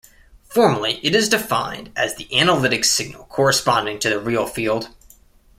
Formally, 0.49 0.99
it 1.03 1.13
is 1.13 1.29
defined 1.29 1.91
as 1.95 2.15
the 2.15 2.27
analytic 2.35 2.83
signal 2.85 3.25
corresponding 3.25 3.99
to 3.99 4.09
the 4.09 4.19
real 4.19 4.47
field. 4.47 4.89